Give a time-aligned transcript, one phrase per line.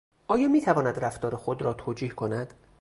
[0.27, 2.53] آیا میتواند رفتار خود را توجیه کند؟